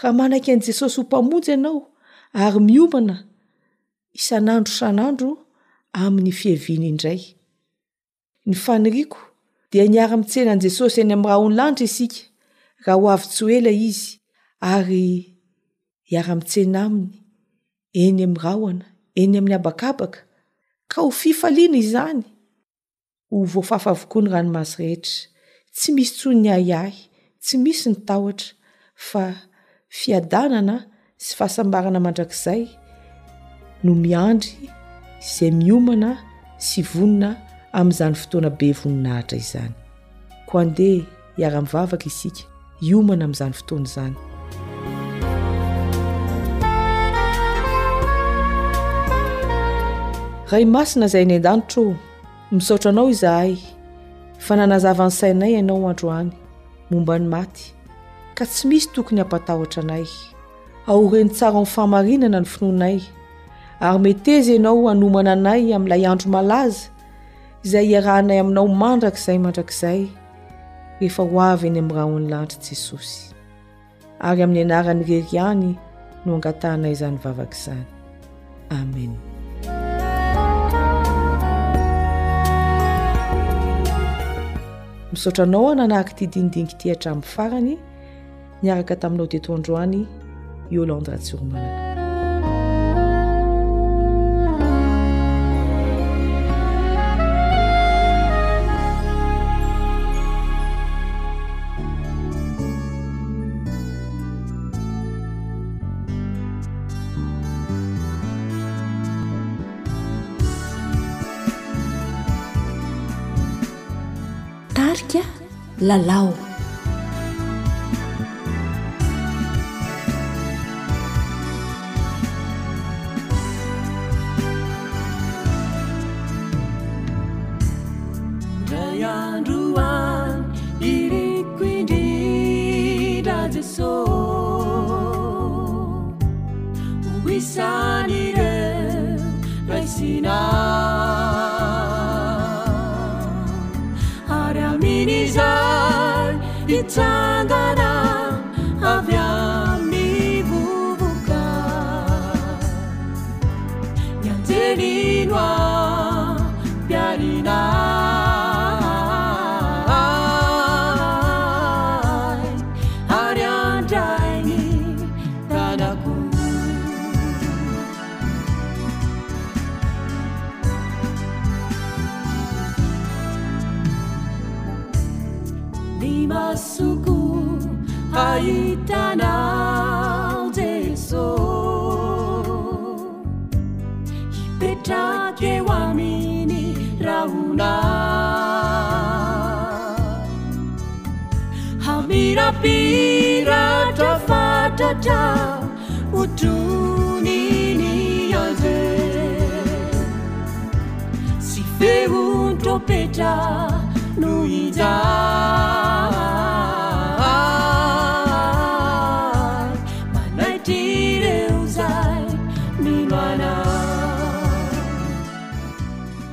[0.01, 1.79] raha manaiky an' jesosy ho mpamonjy ianao
[2.45, 3.15] ary miomana
[4.21, 5.31] isan'andro san'andro
[6.03, 7.21] amin'ny fiheviana indray
[8.49, 9.19] ny faniriko
[9.71, 12.21] dia niara-mitsenan' jesosy eny am'nyraha onylanitra isika
[12.87, 14.07] raha ho avy-tsy ho ela izy
[14.75, 15.38] ary
[16.11, 17.09] iara-mitsena aminy
[18.03, 18.85] eny amin'nyrahoana
[19.23, 20.21] eny amin'ny habakabaka
[20.91, 22.23] ka ho fifaliana izany
[23.31, 25.15] ho vofahafaavokoa ny ranomasyrehetra
[25.77, 26.97] tsy misy tso ny ayahy
[27.45, 28.49] tsy misy nitahotra
[29.09, 29.25] fa
[29.99, 30.77] fiadanana
[31.25, 32.63] sy fahasambarana mandrakizay
[33.85, 34.55] no miandry
[35.23, 36.11] izay miomana
[36.67, 37.31] sy vonina
[37.79, 39.73] amin'izany fotoana be voninahitra izany
[40.49, 41.05] ko andeha
[41.41, 42.43] iara-mivavaka isika
[42.89, 44.15] iomana amin'izany fotoana izany
[50.51, 51.87] ray masina izay ny an-danitra
[52.55, 53.51] misaotra anao izahay
[54.45, 56.33] fa nanazavany sainay ianao andro any
[56.91, 57.65] momba ny maty
[58.37, 60.05] ka tsy misy tokony hampatahotra anay
[60.91, 62.99] aoreny tsara mny fahamarinana ny finonay
[63.87, 66.87] ary meteza ianao hanomana anay amin'ilay andro malaza
[67.67, 70.01] izay hiarahanay aminao mandrakizay mandrakizay
[71.01, 73.21] rehefa ho avy ny amin'y rahahoany lanitra i jesosy
[74.29, 75.69] ary amin'ny anaran'ny rery ihany
[76.25, 77.85] no angatahinay izany vavaka izany
[78.79, 79.19] amena
[85.19, 87.75] sotra anao nanahaky ty dinidingy ty atrami farany
[88.63, 90.01] niaraka taminao tetoandroany
[90.73, 92.07] eo landre tsormani
[115.81, 116.33] للو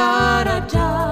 [0.00, 1.09] ترجا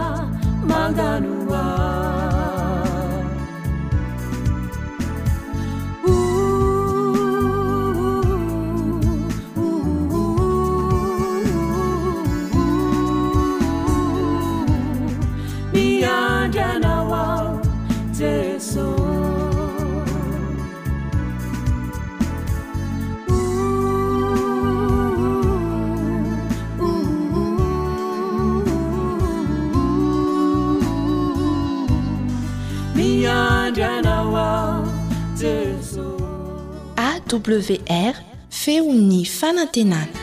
[37.47, 38.13] wr
[38.51, 40.19] feon'ny fanantenana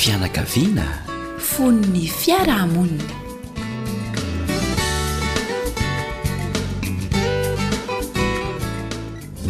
[0.00, 0.86] fianaka viana
[1.38, 3.04] fonny fiarahamonna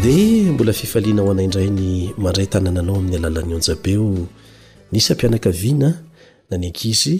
[0.02, 1.86] dia mbola fifaliana ho anaindray ny
[2.22, 4.06] mandray tanàananao amin'ny alalan'ny onjabeo
[4.92, 5.90] nisampianaka viana
[6.50, 7.16] na nyankizy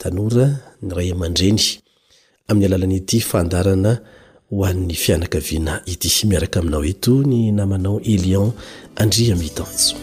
[0.00, 0.46] tanora
[0.84, 1.64] ny ray aman-dreny
[2.48, 3.92] amin'ny alalany iti fandarana
[4.52, 8.48] hoan'ny fianakaviana idisy miaraka aminao etony namanao elion
[9.02, 9.96] andria mihitanjo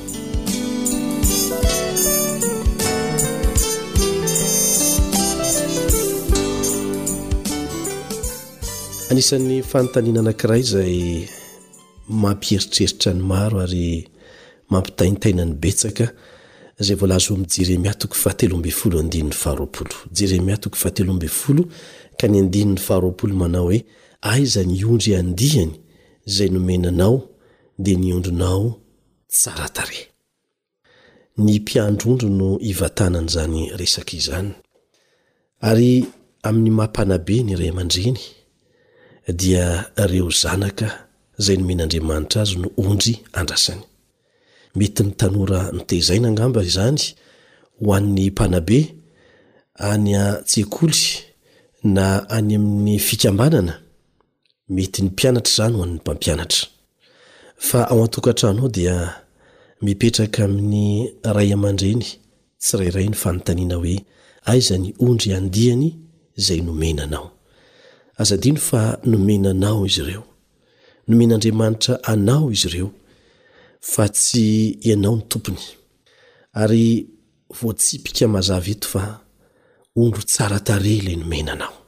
[9.11, 10.95] anisan'ny fanontaniana anakiray zay
[12.23, 13.87] mampieritreritra ny maro ary
[14.73, 16.05] mampitaintaina ny betsaka
[16.85, 21.63] zay volazao mijeremiatoko fahatelomb folo ad'ny faharoapolo jere miatoko fahateloamb folo
[22.19, 23.81] ka ny andinin'ny faharoapolo manao hoe
[24.21, 25.71] aiza ny ondry andihany
[26.25, 27.29] zay nomenanao
[27.83, 28.65] de ny ondrinao
[29.31, 29.99] tsaratare
[31.43, 34.51] ny mpiandroondro no ivatanany zany resaka izany
[35.69, 35.91] ary
[36.47, 38.19] amin'ny mahampanabe ny ra aman-dreny
[39.41, 39.65] dia
[40.09, 40.87] reo zanaka
[41.43, 43.81] zay nomen'andriamanitra azy no ondry andrasany
[44.77, 47.01] mety ny tanora nitezay nangamba izany
[47.79, 48.79] ho an'ny mpanabe
[49.89, 51.01] any a tsekoly
[51.93, 52.05] na
[52.35, 53.73] any amin'ny fikambanana
[54.69, 56.67] mety ny mpianatra zany hoan'ny mpampianatra
[57.69, 58.95] fa ao antokantrano ao dia
[59.81, 62.05] mipetraka amin'ny ray aman-dreny
[62.63, 63.95] tsirairay ny fanontaniana hoe
[64.51, 65.87] aizany ondry andiany
[66.45, 67.27] zay nomena anao
[68.21, 70.23] azadino fa nomenanao izy ireo
[71.07, 72.89] nomen'andriamanitra anao izy ireo
[73.91, 74.45] fa tsy
[74.89, 75.63] ianao ny tompony
[76.61, 76.85] ary
[77.61, 79.03] voatsipika mazav eto fa
[80.01, 81.78] ondro tsara tare lay nomenanao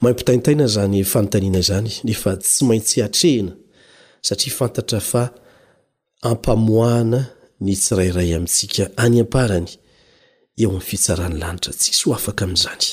[0.00, 3.52] maimpitaintaina zany fanontaniana zany nefa tsy maintsy atrehina
[4.26, 5.22] satria fantatra fa
[6.30, 7.20] ampamoahana
[7.60, 9.68] ny tsirairay amintsika any amparany
[10.60, 12.84] eo ami'nfitsarany lanitra tsisy ho afaka ami'zany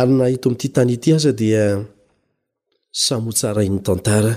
[0.00, 1.64] ary nah ito am'ity tany ity aza dia
[3.04, 4.34] samotsarai'ny tantara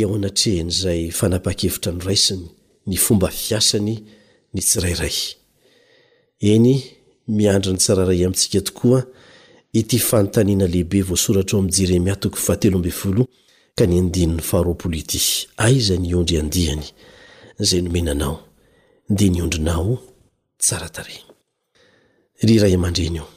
[0.00, 2.44] eo an atrehin' izay fanapa-kevitra nyraisiny
[2.90, 3.94] ny fomba fiasany
[4.54, 5.16] ny tsirayray
[6.52, 6.72] eny
[7.36, 9.02] miandro ny tsirairay amintsika tokoa
[9.72, 13.24] ity fanotaniana lehibe voasoratra ao mijere miatoko fahatelo ambe folo
[13.76, 16.84] ka ny andininy faharoapolo ity aiza ny ondry andihany
[17.58, 18.36] zay nomenanao
[19.08, 20.02] de ny ondrinao
[20.58, 21.18] tsaradare
[22.46, 23.28] ry ray aman-drena o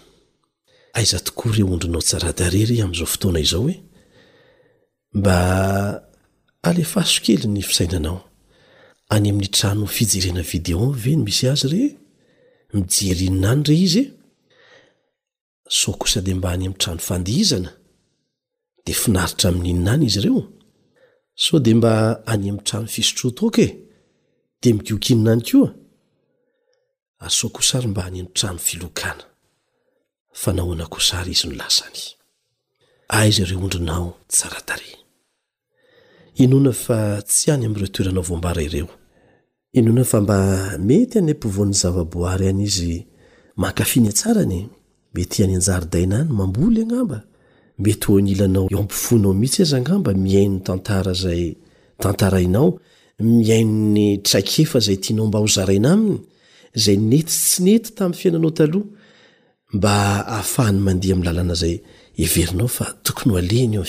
[0.97, 3.75] aiza tokoareo ondrinao tsaradare re ami'izao fotoana izao hoe
[5.13, 5.37] mba
[6.63, 8.21] alefaso kely ny fisainanao
[9.09, 11.87] any amin'ny trano fijerena vidéo veny misy azy rey
[12.73, 14.22] mijerininany re izy e?
[15.69, 17.71] so kosa de mba hany amotrano fandiizana
[18.87, 20.41] de finaritra amin'n'ininany izy ireo
[21.43, 21.93] so de mba
[22.33, 23.69] any amo trano fisotro toko e
[24.61, 25.67] de migiokinina any koa
[27.21, 29.23] ary sao kosary mba hanyamotrano filokana
[30.41, 31.99] fa nahoana kosary izy nolasa ny
[33.17, 34.07] az ireo ondrinao
[36.43, 36.97] inona fa
[37.29, 38.87] tsy any am'ireo toeranao vombara ireo
[39.79, 40.37] inona fa mba
[40.87, 42.93] mety any m-pivon'ny zava-boary any izy
[43.61, 44.82] makafiany a tsarany e.
[45.15, 47.17] mety any anjarydaina any mamboly angamba
[47.85, 51.43] mety ho nilanao iampifonao mihitsy azy angamba miainony tantara zay
[52.03, 52.67] tantarainao
[53.25, 56.17] miaino ny traikefa zay tianao mba hozaraina aminy
[56.83, 58.87] zay nety tsy nety tamin'ny fiainanao taloha
[59.77, 59.91] mba
[60.37, 63.85] ahafahany mandea mlalanazayveinaofa tokony aeny eo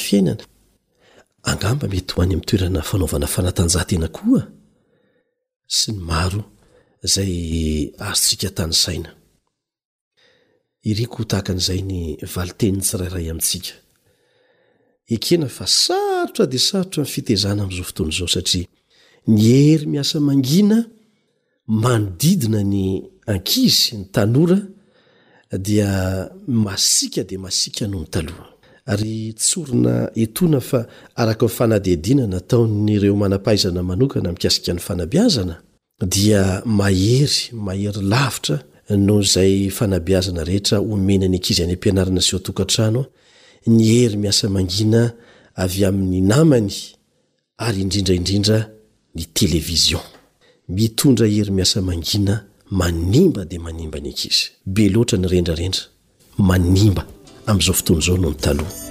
[1.50, 4.40] amyainanambametyhoany amtoeanaoanafanatanjahanenaoa
[5.78, 6.42] sy ny maro
[7.14, 7.24] zay
[8.06, 9.10] azotsika tany saina
[10.84, 12.00] iry koho tahaka an'izay ny
[12.34, 13.72] valiteniny sirairay amintsika
[15.16, 18.66] ekena fa sarotra dia sarotra nfitezana amin'izao fotony izao satria
[19.32, 20.78] ny hery miasa mangina
[21.82, 22.82] manodidina ny
[23.32, 24.58] ankizy ny tanora
[25.66, 25.90] dia
[26.64, 28.46] masiaka dia masiaka noho ny taloha
[28.92, 30.80] ary tsorona etona fa
[31.20, 35.54] araka ny fanadidiana na tao'nyireo manapaizana manokana mikasika ny fanabiazana
[36.14, 36.42] dia
[36.78, 38.56] mahery mahery lavitra
[38.90, 43.06] noo zay fanabeazana rehetra omena ny ankizy any ampianarana syo tokantranoa
[43.66, 45.12] ny hery miasa mangina
[45.56, 46.68] avy amin'ny namany
[47.58, 48.68] ary indrindraindrindra
[49.14, 50.02] ny televizion
[50.68, 55.82] mitondra hery miasa mangina manimba dea manimba any ankizy be loatra ny rendrarendra
[56.38, 57.02] manimba
[57.46, 58.83] ami'izao fotoany izao no ny taloha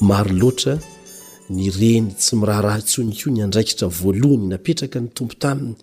[0.00, 0.78] maro loatra
[1.48, 5.74] ny reny tsy miraharaha ntsony ko ny andraikitra voalohany napetraka ny tompo taminy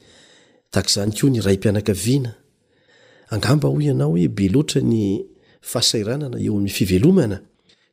[0.71, 2.31] takzany koa ny ray mpianakaviana
[3.33, 5.25] angamba ho iana hoe be loatra ny
[5.69, 7.37] fahasairanana eo amin'ny fivelomana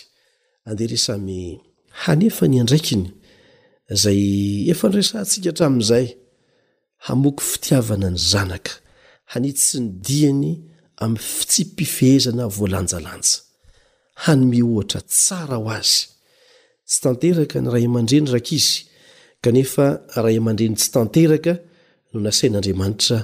[0.68, 1.40] andehre samy
[2.04, 3.06] hanefany andraikiny
[4.02, 4.22] zay
[4.74, 6.08] efa nresantsika hatramin'izay
[7.08, 8.74] hamoky fitiavana ny zanaka
[9.32, 10.52] hanitsy ny diany
[11.04, 11.16] am
[11.48, 13.38] tsipifehzana voalanjalanja
[14.26, 15.98] hanymi ohatra tsara ho azy
[16.88, 18.78] tsy tanteraka ny ray aman-dreny rak izy
[19.44, 19.86] kanefa
[20.18, 21.54] aamadreny tsy tanteka
[22.12, 23.18] no aai'admanitra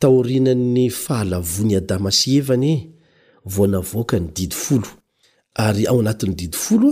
[0.00, 2.74] ktnany fahalavony adama sy evny
[3.54, 4.90] vonavoka ny didfolo
[5.66, 6.90] ary ao anatin'ny didfolo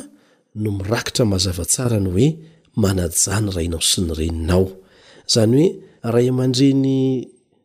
[0.62, 2.29] no mirakitra mahazavatsara ny hoe
[2.83, 4.67] manajany rainao s ny reninao
[5.29, 7.25] zany hoe ray aman-dreny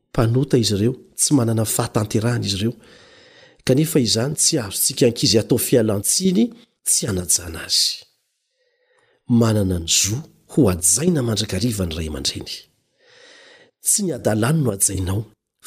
[0.10, 2.74] mpanota izy ireo tsy manana fahatanterahana izy ireo
[3.68, 6.44] kanefa izany tsy ahazotsika ankizy atao fialantsiny
[6.88, 7.84] tsy anajana azy
[9.42, 10.16] manana ny zo
[10.52, 12.50] ho ajaina mandrakariva ny ray aman-dreny
[13.88, 15.22] tsy ny adalany no ajainao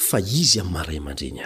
[0.08, 1.40] fa izy ami'ymaharay ama-dreny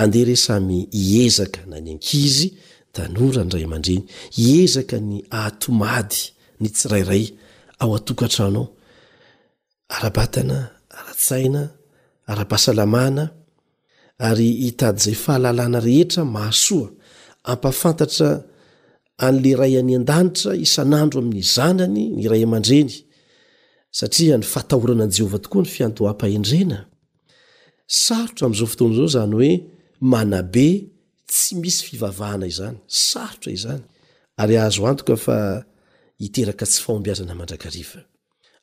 [0.00, 0.64] azy desam
[1.02, 2.48] iezaka na ny ankizy
[2.94, 4.04] danora ny ray ama-dreny
[4.38, 6.20] hiezaka ny atomady
[6.60, 7.24] ny tsirairay
[7.82, 8.75] ao atokatranao
[9.94, 10.60] arabatana
[10.98, 11.62] ara-tsaina
[12.32, 13.24] ara-basalamana
[14.28, 16.88] ary hitady izay fahalalana rehetra mahasoa
[17.52, 18.30] ampafantatra
[19.26, 22.92] an'le ray any an-danitra isan'andro amin'ny zanany ny ray aman-dreny
[23.98, 26.78] satria ny fatahorana n jehovah tokoa ny fiantoham-pahendrena
[28.04, 29.52] sarotra amin'izao fotona izao zany hoe
[30.12, 30.68] manabe
[31.30, 32.76] tsy misy fivavahana izany
[33.08, 33.82] sarotra izany
[34.42, 35.36] ary ahazo antoka fa
[36.22, 38.00] hiteraka tsy fahombiazana mandrakariva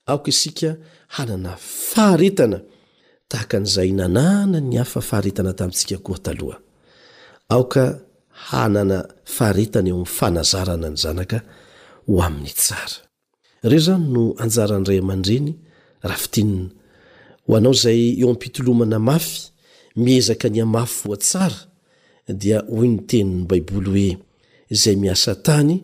[0.05, 0.69] aoka isika
[1.15, 1.51] hanana
[1.93, 2.59] faharetana
[3.31, 6.57] tahaka n'izay nanàna ny hafa faharetana tamitsika koa taloha
[7.55, 7.83] aoka
[8.49, 8.97] hanana
[9.35, 11.37] faharetana eo am'ny fanazarana ny zanaka
[12.13, 12.95] hoamin'ny tara
[13.69, 15.51] reo zany no anjarandray aman-dreny
[16.09, 16.53] rahafitn
[17.45, 19.35] ho anao zay eo ampitolomana mafy
[20.03, 21.59] miezaka ny amafy voa tsara
[22.41, 24.07] dia hoyn ny teniny baiboly
[24.67, 25.75] hoe zay miasa tany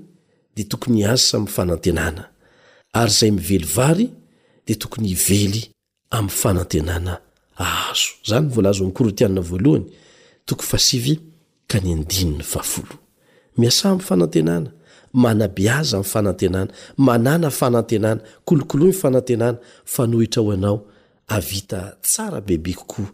[0.56, 2.24] de tokony asa mi'y fanantenana
[2.94, 4.10] ary zay mively vary
[4.68, 5.72] de tokony ively
[6.12, 7.14] amin'ny fanantenana
[7.60, 9.86] aazo zany volazy nkorotianana voalohany
[10.46, 11.16] tokony fasivy
[11.68, 12.96] ka ny andinina faafolo
[13.58, 14.70] miasa ami'n fanatenana
[15.14, 20.78] manabeaza amiy fanatenana manana fanantenana kolokoloa ny fanatenana fanohitra ho anao
[21.28, 23.12] avita tsara bebe kokoa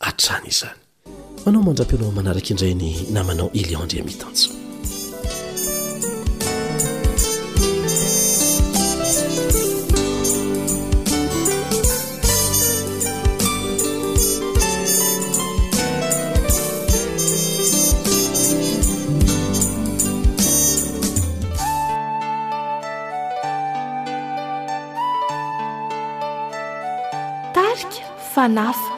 [0.00, 0.80] atrany zany
[1.44, 4.40] fanao mandra-pinao manaraka indray ny namanao elion ndra mitanj
[27.84, 27.94] ك
[28.34, 28.97] فناف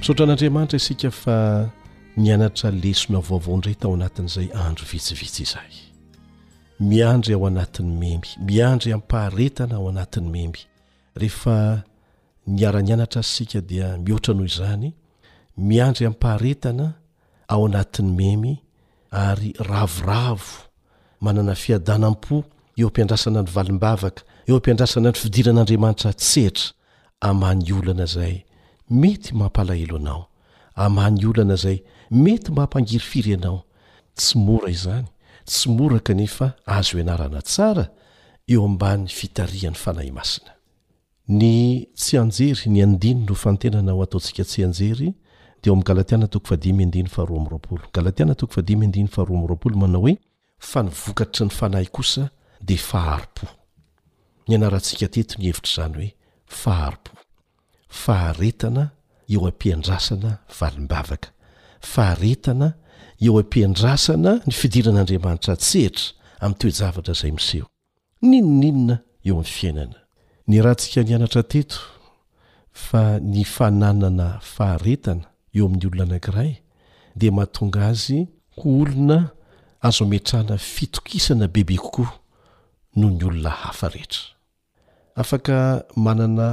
[0.00, 1.70] misotran'andriamanitra sika fa
[2.16, 5.78] ny anatralesona oao ndret ao aey
[6.80, 7.34] miandry
[8.92, 10.58] ampaharetana ao anatiny memy
[11.16, 11.82] rehefa
[12.46, 14.92] ny ara-ny anatra azy sika dia mihoatranoho zany
[15.56, 16.92] miandry amipaharetana
[17.48, 18.56] ao anatiny memy
[19.10, 20.54] ary ravoravo
[21.20, 22.44] manana fiadanam-po
[22.78, 26.66] eo ampiandrasana ny valimbavaka eo ampiandrasana ny fidiran'andriamanitra tsetra
[27.20, 28.36] amany olana zay
[28.90, 30.28] mety mampalahelo anao
[30.74, 33.62] amany olana zay mety mahmpangiry firy anao
[34.14, 35.06] tsy mora izany
[35.44, 37.86] tsy mora kanefa azo anarana tsara
[38.48, 41.88] eo ambany fitariany fanahy masinaaoe
[43.42, 43.52] fa
[50.82, 52.30] nivokaty ny fanahy kosa
[52.66, 53.46] de faharpo
[54.48, 56.14] ny anaatsika tetony hevitra zany hoe
[56.46, 57.19] faharpo
[57.90, 58.84] faharetana
[59.34, 61.28] eo ampiandrasana valim-bavaka
[61.92, 62.68] faharetana
[63.26, 66.04] eo ampiandrasana ny fidiran'andriamanitra tshtra
[66.44, 67.66] amin'ny toejavatra izay miseho
[68.30, 68.96] ninoninona
[69.28, 69.98] eo amin'ny fiainana
[70.48, 71.78] ny rahantsika ny anatra teto
[72.86, 75.26] fa ny fananana faharetana
[75.56, 76.52] eo amin'ny olona anankiray
[77.18, 78.18] dia mahatonga azy
[78.60, 79.18] hoolona
[79.86, 82.10] azo ametrana fitokisana bebe kokoa
[82.98, 84.22] noho ny olona hafa rehetra
[85.22, 85.56] afaka
[85.96, 86.46] manana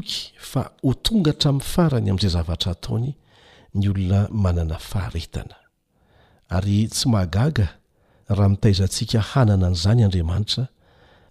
[0.00, 3.12] k fa ho tonga htramin'ny farany ami'izay zavatra ataony
[3.74, 5.56] ny olona manana faharetana
[6.48, 7.66] ary tsy mahagaga
[8.36, 10.64] raha mitaizantsika hanana n'izany andriamanitra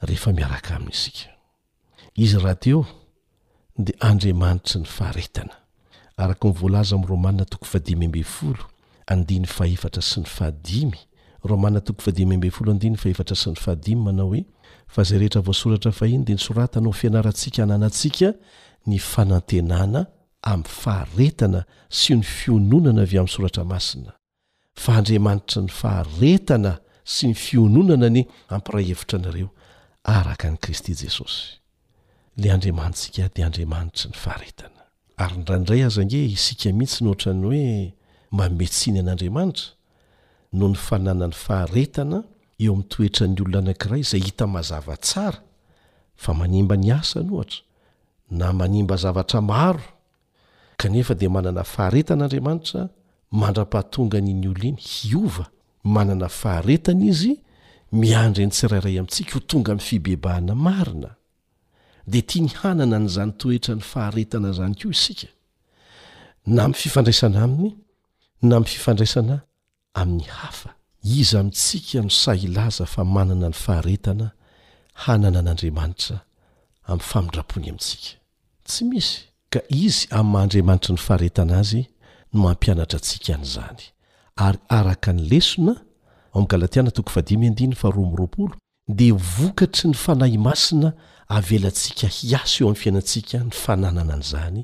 [0.08, 1.30] rehefa miaraka aminy isika
[2.24, 2.82] izy raha teo
[3.86, 5.56] de andriamanitra ny faharetana
[6.22, 8.64] arak nivolaza am'yromanna toko fadimy ambe folo
[9.12, 10.98] andiny faefatra sy ny fahadimy
[11.50, 14.44] romanna toko adimy mb foloandiny faefatra sy ny fahadi manao hoe
[14.94, 18.34] fa zay rehetra voasoratra fahiny dia nysoratanao fianarantsika hananantsika
[18.88, 20.06] ny fanantenana
[20.52, 21.62] amin'ny faharetana
[22.00, 24.12] sy ny fiononana avy amin'ny soratra masina
[24.84, 26.74] fa andriamanitra ny faharetana
[27.14, 28.22] sy ny fiononana ny
[28.52, 29.50] hampiray hevitra anareo
[30.18, 31.46] araka an'i kristy jesosy
[32.38, 34.82] le andriamantsika dea andriamanitra ny faharetana
[35.18, 37.94] ary nyraindray azange isika mihitsy no oatrany hoe
[38.38, 39.66] maometsiny an'andriamanitra
[40.54, 42.24] noho ny fananany faharetana
[42.64, 45.40] eo amin'nytoetra n'ny olona anankiray zay hita mahazava tsara
[46.24, 47.62] fa manimba ny asa ny ohatra
[48.40, 49.82] na manimba zavatra maro
[50.82, 52.82] kanefa di manana faharetan'andriamanitra
[53.42, 55.46] mandra-pahatonga n'iny olo iny hiova
[55.96, 57.32] manana faharetana izy
[58.02, 61.12] miandry ny tsirairay amintsika ho tonga mi' fibebahana marina
[62.12, 65.30] de tia ny hanana n'zany toetra ny faharetana zany koa isika
[66.56, 67.72] na mfifandraisana aminy
[68.50, 69.36] na m fifandraisana
[70.00, 70.70] amin'ny hafa
[71.04, 74.32] iza amintsika no sahilaza fa manana ny faharetana
[74.94, 76.18] hanana an'andriamanitra
[76.88, 78.18] amin'ny famindrapony amintsika
[78.68, 79.16] tsy misy
[79.54, 81.82] ka izy amin'nymahandriamanitra ny faharetana azy
[82.34, 83.82] no mampianatra antsika n'izany
[84.46, 88.54] ary araka ny lesona aoamin'ny galatiana toko fadimnina fa romroapolo
[88.98, 90.90] dia vokatry ny fanahy masina
[91.38, 94.62] avelantsika hiaso eo amin'ny fiainantsika ny fananana n'izany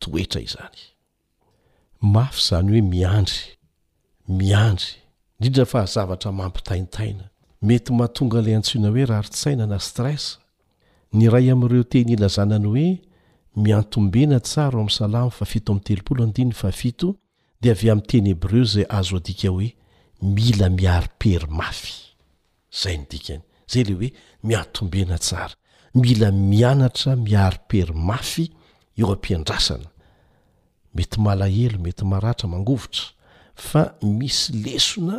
[0.00, 0.80] toetra izany
[2.14, 3.40] mafy izany hoe miandry
[4.38, 4.92] miandry
[5.42, 7.24] indrindra fahazavatra mampitaintaina
[7.68, 10.24] mety mahatonga ilay antsoina hoe raritsaina na stress
[11.16, 12.86] ny ray am'ireo teny ilazanany hoe
[13.62, 17.08] miantombena tsara o ami'ny salamo fa fito am' telopolodn fafito
[17.62, 19.68] dea avy amin'ntenebreu zay azo adika hoe
[20.36, 21.92] mila miariperymafy
[22.82, 23.18] zayda
[23.72, 24.08] zay le hoe
[24.48, 25.54] miantombena tsara
[26.02, 28.44] mila mianatra miaripery mafy
[28.98, 29.88] eo ampiandrasana
[30.96, 33.04] mety malahelo mety maratra mangovotra
[33.60, 35.18] fa misy lesona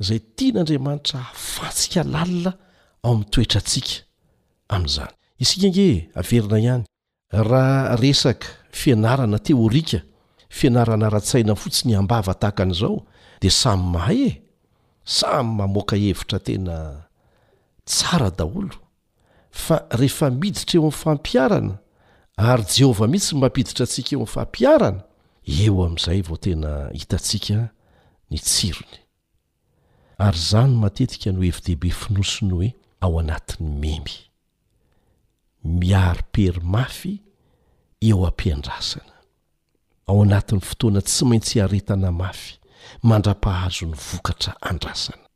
[0.00, 2.50] izay tia n'andriamanitra hahafantsika lalina
[3.06, 3.94] ao amin'ny toetrantsika
[4.74, 5.12] amin'izany
[5.44, 5.88] isikange
[6.20, 6.84] averina ihany
[7.48, 8.48] raha resaka
[8.80, 9.98] fianarana teorika
[10.58, 12.96] fianarana ra-tsaina fotsi ny hambavatahaka an'izao
[13.40, 14.32] dia samy mahay e
[15.18, 16.76] samy mamoaka hevitra tena
[17.90, 18.76] tsara daolo
[19.64, 21.74] fa rehefa miditra eo amn'ny fampiarana
[22.50, 25.00] ary jehovah mihitsy mampiditra antsika eo amn'ny fampiarana
[25.64, 26.70] eo amin'izay vao tena
[27.00, 27.58] hitatsika
[28.30, 28.98] ny tsirony
[30.20, 34.12] ary zany matetika no evi dehibe finosony hoe ao anatin'ny memy
[35.64, 37.20] miaropery mafy
[38.00, 39.12] eo ampiandrasana
[40.06, 42.54] ao anatin'ny fotoana tsy maintsy aretana mafy
[43.02, 45.28] mandra-pahazo ny vokatra andrasana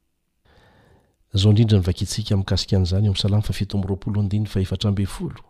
[1.35, 5.43] zao indrindra ny vakitsika mi'kasikan'izany eo amsalamy fa fito ambyroapolo andinyy faefatra mbe folo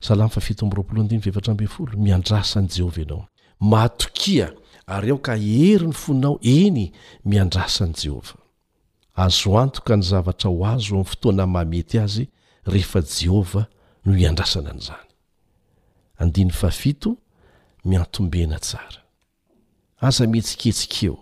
[0.00, 3.26] salamy fa fito ambyroapolo andiny fa efatra be folo miandrasany jehova ianao
[3.60, 4.52] matokia
[4.90, 6.84] ary ao ka hery ny foninao eny
[7.24, 8.36] miandrasan' jehovah
[9.24, 12.24] azoantoka ny zavatra ho azo amin'ny fotoana mahamety azy
[12.72, 13.66] rehefa jehovah
[14.04, 15.08] no hiandrasana an'izany
[16.22, 17.10] andiny fafito
[17.88, 19.00] miatombena tsara
[20.06, 21.16] aza mietsiketsikeo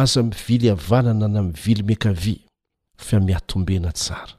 [0.00, 2.36] aza mivily havanana na mivili mekavy
[3.04, 4.34] fa miatombena tsara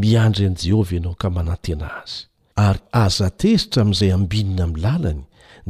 [0.00, 2.18] miandry an'i jehova ianao ka manantena azy
[2.66, 5.22] ary aza tezitra amin'izay ambinina amin'ny lalany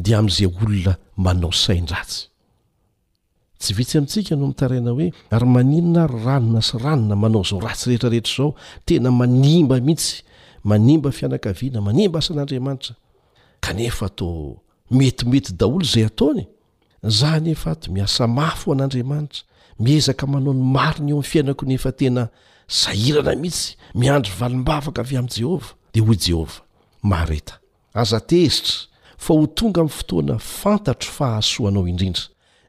[0.02, 0.92] di amin'izay olona
[1.24, 2.28] manao saindratsy
[3.58, 8.50] tsy vitsy amintsika no mitaraina hoe ary maninna ranona sy ranona manao zao ratsirehetrarehetra zao
[8.86, 10.12] tena manimba mihitsy
[10.70, 12.92] manimbafianakaiana manimba asan'andriamatra
[13.64, 14.62] kanefa atao
[14.98, 16.42] metimety daolo zay ataony
[17.18, 19.42] zah nefa to miasa mafo an'andriamanitra
[19.84, 22.22] miezaka manao ny mariny eo amny fiainako nefa tena
[22.80, 23.68] zahirana mihitsy
[24.00, 26.52] miandro valimbavaka avy amn' jehova de hoy jehov
[27.10, 27.54] mahreta
[28.00, 28.74] azatezitra
[29.16, 32.22] fa ho tonga ami'ny fotoana fantatro fahahasoanao indrindra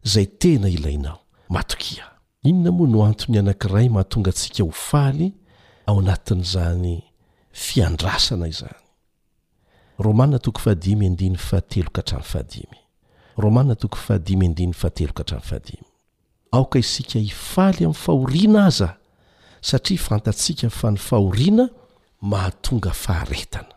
[0.04, 1.20] zay tena ilainao
[1.50, 2.06] matokia
[2.44, 5.34] inona moa no antony anankiray mahatonga antsika ho faly
[5.86, 7.04] ao anatin'izany
[7.66, 8.82] fiandrasana izany
[16.54, 18.94] aoka isika hifaly amin'ny fahoriana az aho
[19.62, 21.66] satria fantatsika fa ny fahoriana
[22.22, 23.68] mahatonga faharetana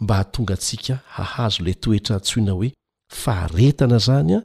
[0.00, 2.70] mba hatonga atsika hahazo lay toetra atsoina hoe
[3.12, 4.40] faharetana zany a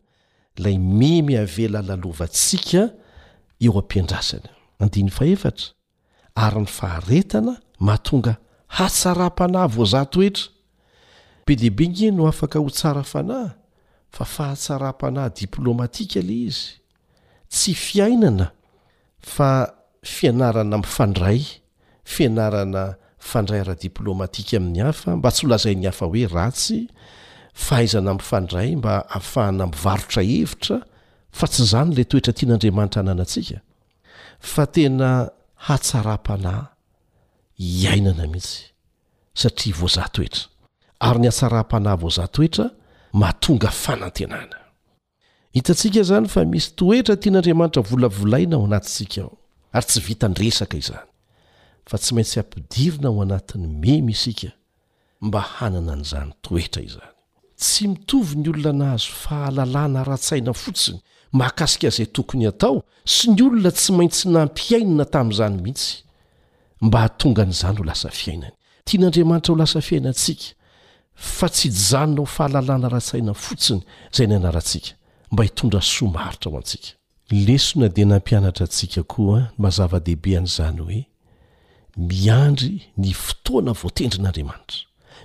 [0.57, 2.81] lay mimy avela lalovantsika
[3.63, 4.45] eo ampiandraany
[6.35, 8.33] ary ny faharetana mahatonga
[8.77, 10.49] hatsara-panahy vo zah toetra
[11.47, 13.49] be deibe ngy no afaka ho tsara fanahy
[14.09, 16.65] fa fahatsaram-panahy diplômatika le izy
[17.49, 18.47] tsy fiainana
[19.21, 19.51] fa
[20.13, 21.41] fianarana mifandray
[22.13, 26.77] fianarana fandray ara diplômatika amin'ny hafa mba tsy holazain'ny hafa hoe ratsy
[27.65, 30.77] fahaizana mfandray mba hahafahana mivarotra hevitra
[31.37, 33.57] fa tsy zany la toetra tian'andriamanitra ananantsika
[34.53, 35.09] fa tena
[35.67, 36.65] hatsara-panahy
[37.67, 38.63] iainana mihitsy
[39.41, 40.43] satria vozah toetra
[41.07, 42.65] ary ny hatsaram-panahy vozahtoetra
[43.21, 44.57] matonga fanantenana
[45.55, 49.33] hitatsika zany fa misy toetra tian'andriamanitra volavolaina ao anatisika aho
[49.77, 51.09] ary tsy vita n resaka izany
[51.89, 54.51] fa tsy maintsy ampidirina ao anatiny memy isika
[55.21, 57.13] mba hanana an'izany toetra izany
[57.61, 60.99] tsy mitovy ny olona nahazo fahalalàna ra-tsaina fotsiny
[61.39, 62.77] mahakasika zay tokony atao
[63.13, 65.93] sy ny olona tsy maintsy nampiainana tamin'izany mihitsy
[66.81, 68.55] mba hatonga an'izany ho lasa fiainany
[68.85, 70.45] tian'andriamanitra ho lasa fiainantsika
[71.37, 73.79] fa tsy djanona ho fahalalàna ra-tsaina fotsiny
[74.15, 74.89] zay nanarantsika
[75.31, 76.89] mba hitondra somaritra ho antsika
[77.47, 81.01] lesona di nampianatra antsika koa mazava-dehibe an'izany hoe
[81.97, 84.79] miandry ny fotoana voatendrin'andriamanitra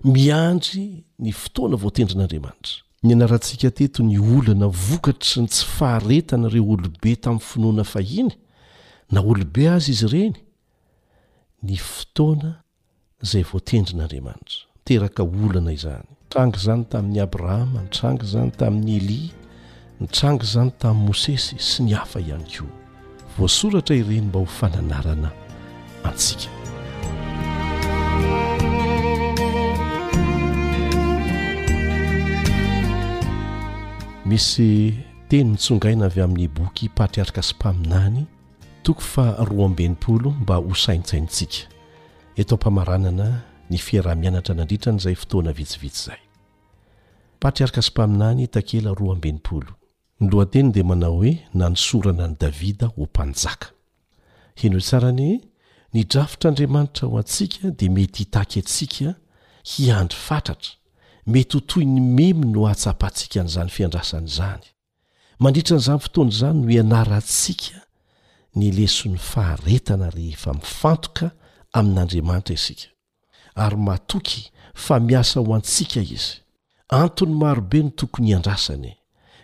[0.04, 7.14] miandry ny fotoana voatendrin'andriamanitra nianarantsika teto ny olana vokatr sy ny tsy faharetana ireo olobe
[7.22, 8.34] tamin'ny finoana fahiny
[9.12, 10.36] na olobe azy izy ireny
[11.68, 12.50] ny fotoana
[13.24, 19.36] izay voatendrin'andriamanitra miteraka olana izany ntrangy izany tamin'ni abrahama ny trangy izany tamin'ny elia
[20.04, 22.70] ny trangy izany tamin'ni mosesy sy ny hafa ihany koa
[23.38, 25.30] voasoratra ireny mba hofananarana
[26.04, 26.50] antsika
[34.24, 34.94] misy
[35.28, 38.26] teny nytsongaina avy amin'ny boky pahatriarika sy mpaminany
[38.84, 41.66] toko fa roa amben'nimpolo mba hosaintsaintsika
[42.36, 43.28] etao mpamaranana
[43.70, 46.20] ny fiarah-mianatra nyandritrany izay fotoana vitsivitsy izay
[47.40, 49.72] pahatriarika sy mpaminany itankela roa ambenimpolo
[50.20, 53.66] ny lohateny dia manao hoe nanisorana any davida ho mpanjaka
[54.56, 55.47] hendro o tsarany
[55.94, 59.14] ny drafotr'andriamanitra ho antsika dia mety hitaky antsika
[59.64, 60.74] hiandry fatratra
[61.26, 64.66] mety hotoy ny memy no hahatsapantsika n'izany fiandrasan' izany
[65.42, 67.78] mandritra n'izany fotoana izany no hianarantsika
[68.60, 71.26] nyleso n'ny faharetana rehefa mifantoka
[71.78, 72.86] amin'andriamanitra isika
[73.62, 74.42] ary matoky
[74.84, 76.34] fa miasa ho antsika izy
[77.00, 78.92] antony marobe no tokony hiandrasana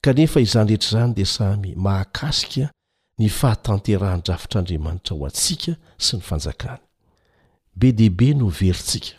[0.05, 2.67] kanefa izany rehetra'izany dia samy mahakasika
[3.21, 6.81] ny fahatanterahn-drafitr'andriamanitra ho antsika sy ny fanjakany
[7.79, 9.15] be de be no ho veryntsika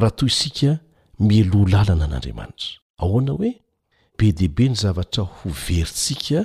[0.00, 0.74] raha toy isika
[1.20, 3.52] mieloa lalana an'andriamanitra ahoana hoe
[4.18, 6.40] be debe ny zavatra ho veryntsika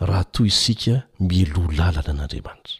[0.00, 2.78] raha toy isika mieloha lalana an'andriamanitra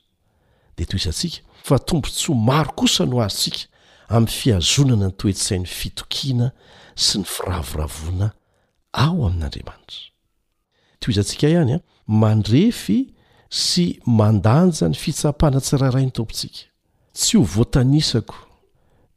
[0.76, 3.66] dia to izantsika fa tompo tso maro kosa no azontsika
[4.08, 6.52] amin'ny fiazonana ny toetsain'ny fitokiana
[6.94, 8.30] sy ny firavoravona
[8.92, 12.98] ao amin'andriamanitra to izantsika ihany a ah, mandrefy
[13.54, 16.64] sy mandanja ny fitsapana tsiraray ny tompontsika
[17.18, 18.36] tsy ho voatanisako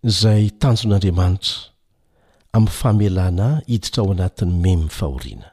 [0.09, 1.59] izay tanjon'andriamanitra
[2.57, 5.49] amin'ny famelanay hiditra ao anatin'ny memy'ny fahoriana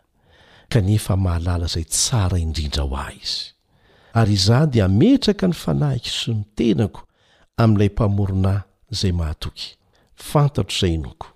[0.73, 3.45] kanefa mahalala izay tsara indrindra ho ahy izy
[4.21, 7.01] ary iza dia metraka ny fanahiky sy ny tenako
[7.63, 8.61] amin'ilay mpamoronahy
[8.93, 9.69] izay mahatoky
[10.31, 11.27] fantatro izay noko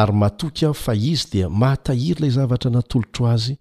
[0.00, 3.56] ary mahtoky aho fa izy dia mahatahiry ilay zavatra natolotro azy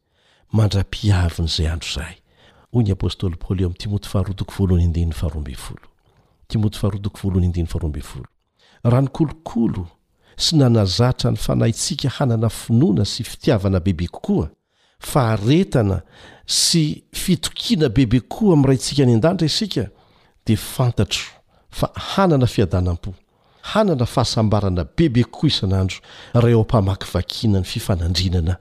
[0.56, 2.16] mandra-piavin' izay andro izaay
[2.74, 5.74] hoy ny apostoly paoly eo am'ny timot faharotoko lhnoltimotaharotoko
[7.28, 8.22] lhao
[8.84, 9.88] raha ny kolokolo
[10.38, 14.48] sy nanazatra ny fanah itsika hanana finoana sy fitiavana bebe kokoa
[15.00, 16.02] faharetana
[16.48, 19.88] sy fitokiana bebe kokoa amin'ny ray itsika any an-danitra isika
[20.48, 21.24] dia fantatro
[21.70, 23.14] fa hanana fiadanam-po
[23.62, 25.98] hanana fahasambarana bebe kokoa isanandro
[26.34, 28.56] raha eo ampamaky vakiana ny fifanandrinana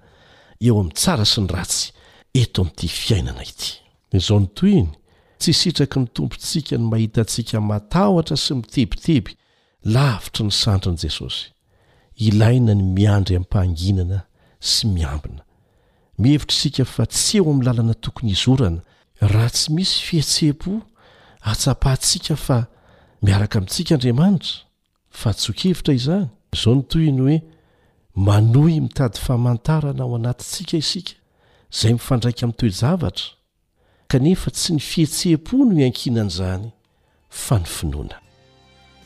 [0.60, 1.92] eo amin'ny tsara sy ny ratsy
[2.34, 3.78] eto amin'ity fiainana ity
[4.12, 4.88] izao ny toyny
[5.40, 9.32] tsy sitraky ny tompontsika ny mahitantsika matahotra sy mitebiteby
[9.94, 11.46] lavitry ny sandrin'i jesosy
[12.28, 14.18] ilaina ny miandry ami'-pahanginana
[14.70, 15.44] sy miambina
[16.20, 18.82] mihevitra isika fa tsy eo amin'ny lalana tokony hizorana
[19.20, 20.74] raha tsy misy fihetseh-po
[21.46, 22.58] hatsapahntsika fa
[23.24, 24.66] miaraka amintsika andriamanitra
[25.20, 27.38] fa tsy hokevitra izany izao ny toyny hoe
[28.26, 31.12] manoy mitady famantarana ao anatitsika isika
[31.72, 33.26] izay mifandraika amin'ny toy javatra
[34.10, 36.66] kanefa tsy ny fihetseha-po no iankinana izany
[37.44, 38.16] fa ny finoana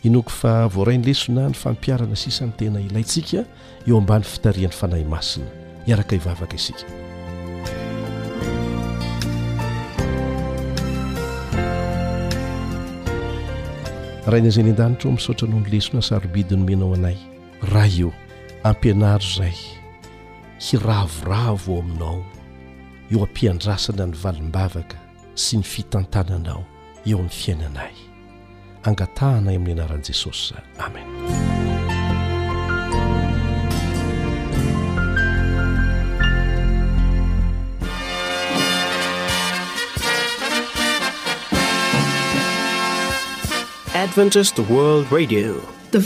[0.09, 3.41] inoko fa voarainy lesona ny fampiarana sisany tena ilayntsika
[3.89, 5.51] eo ambany fitarian'ny fanahy masina
[5.91, 6.89] iaraka hivavaka isika
[14.31, 17.19] raina zayny andanitra ho misotranao ny lesona sarobidiny menao anay
[17.73, 18.15] raha eo
[18.69, 19.53] ampianaro zay
[20.65, 22.19] hiravoravo o aminao
[23.13, 24.97] eo ampiandrasana ny valim-bavaka
[25.37, 26.65] sy ny fitantananao
[27.05, 27.93] eo amin'ny fiainanay
[28.89, 31.53] angatahanay amin'ny anaran'i jesosy amenadvetadite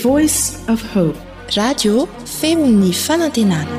[0.05, 1.19] voice f hope
[1.57, 2.07] radio
[2.41, 3.79] femon'ny fanantenana